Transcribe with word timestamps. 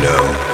know. 0.00 0.53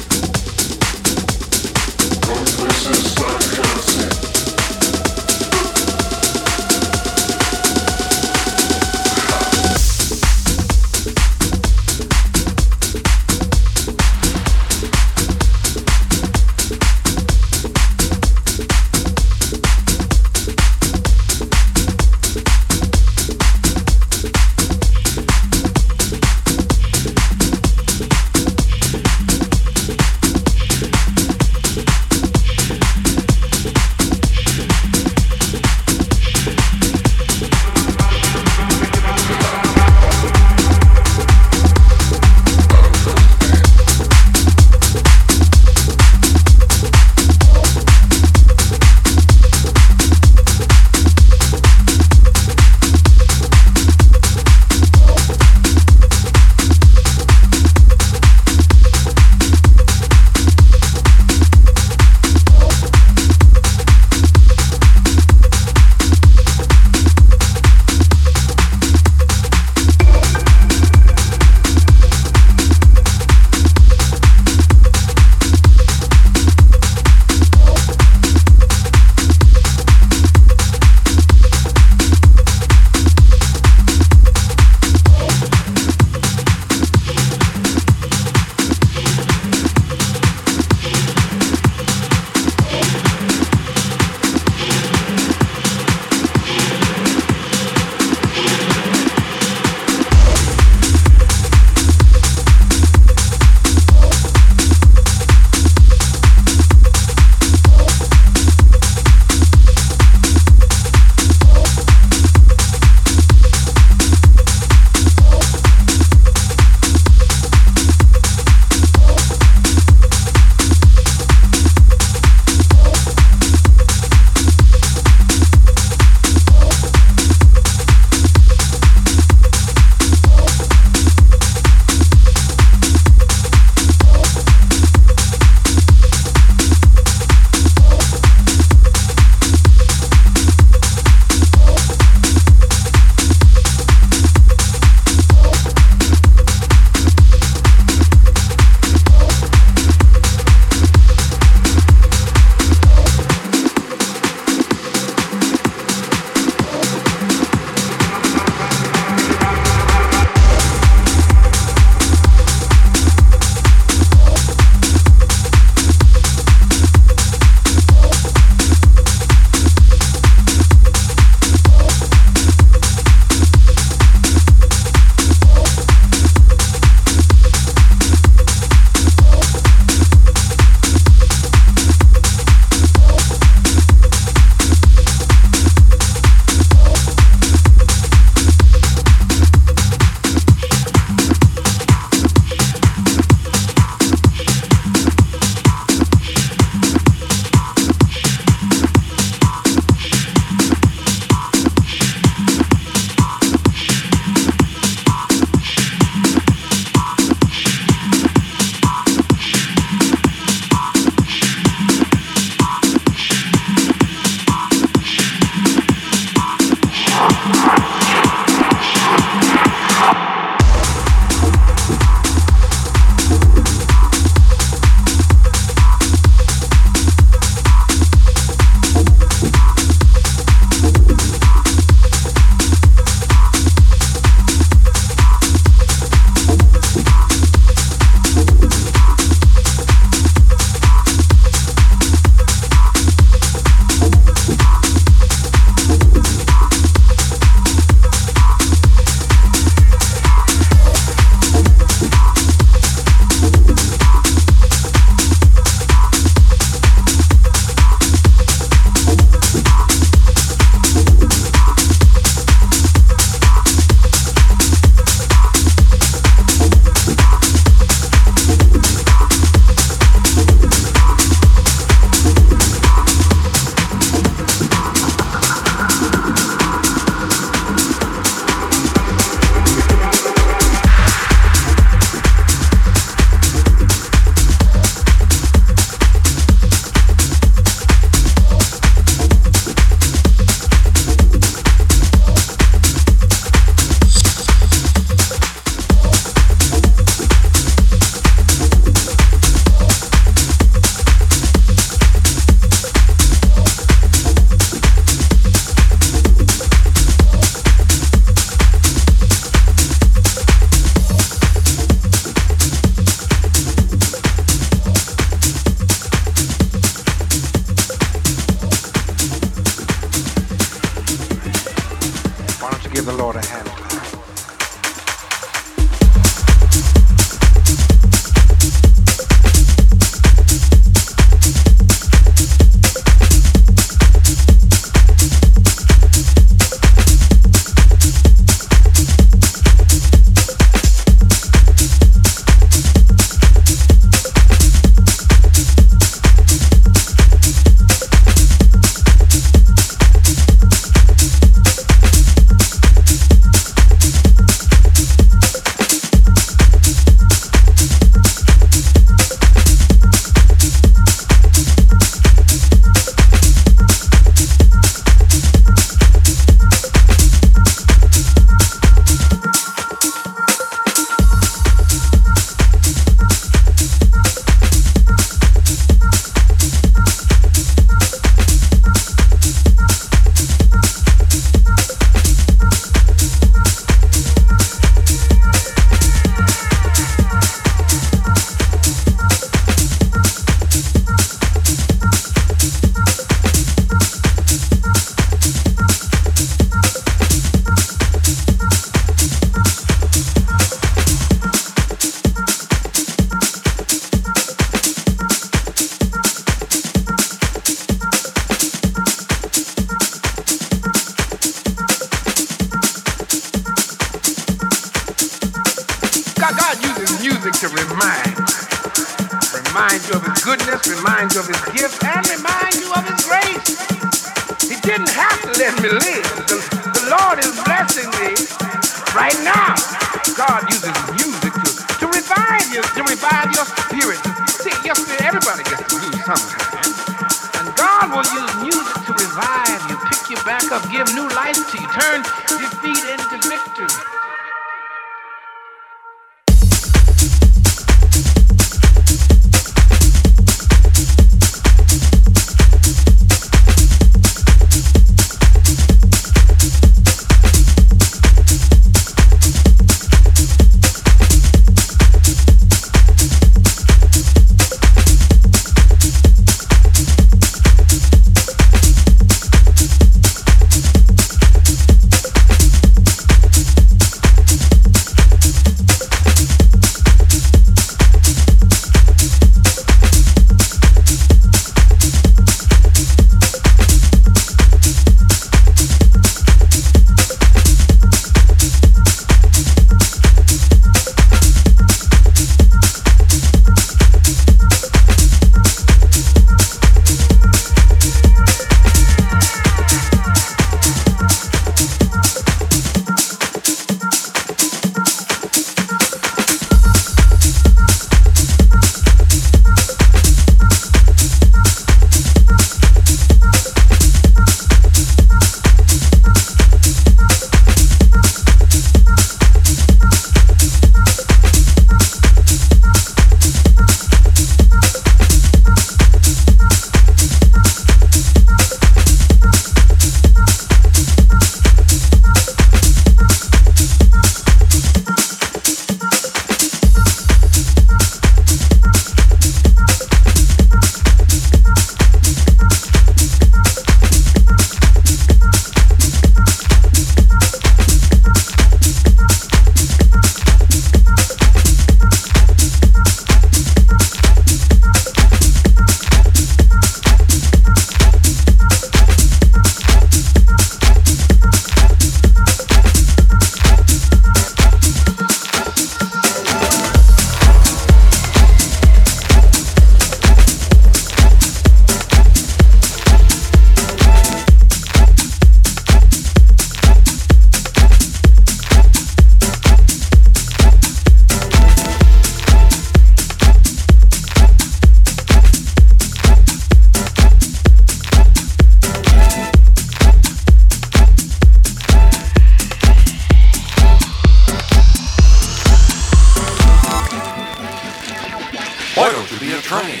be 599.42 599.52
a 599.52 599.60
train. 599.60 600.00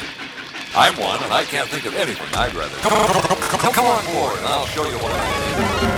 I'm 0.76 0.94
one, 0.96 1.20
and 1.20 1.32
I 1.32 1.42
can't 1.42 1.68
think 1.68 1.84
of 1.84 1.94
anything 1.96 2.26
I'd 2.34 2.54
rather. 2.54 2.76
Come, 2.76 2.92
come, 2.92 3.58
come, 3.58 3.72
come 3.72 3.86
on 3.86 4.04
board, 4.14 4.38
and 4.38 4.46
I'll 4.46 4.66
show 4.66 4.84
you 4.88 4.96
what 4.98 5.12
I 5.12 5.82
mean. 5.82 5.91